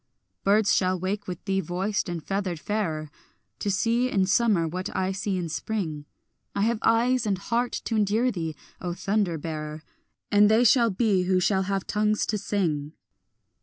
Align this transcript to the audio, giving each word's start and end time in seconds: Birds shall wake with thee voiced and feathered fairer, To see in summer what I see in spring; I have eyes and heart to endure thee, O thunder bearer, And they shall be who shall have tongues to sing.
Birds 0.43 0.73
shall 0.73 0.99
wake 0.99 1.27
with 1.27 1.45
thee 1.45 1.59
voiced 1.61 2.09
and 2.09 2.23
feathered 2.23 2.59
fairer, 2.59 3.11
To 3.59 3.69
see 3.69 4.09
in 4.09 4.25
summer 4.25 4.67
what 4.67 4.89
I 4.95 5.11
see 5.11 5.37
in 5.37 5.47
spring; 5.47 6.05
I 6.55 6.63
have 6.63 6.79
eyes 6.81 7.27
and 7.27 7.37
heart 7.37 7.73
to 7.85 7.95
endure 7.97 8.31
thee, 8.31 8.55
O 8.81 8.95
thunder 8.95 9.37
bearer, 9.37 9.83
And 10.31 10.49
they 10.49 10.63
shall 10.63 10.89
be 10.89 11.25
who 11.25 11.39
shall 11.39 11.61
have 11.69 11.85
tongues 11.85 12.25
to 12.25 12.39
sing. 12.39 12.93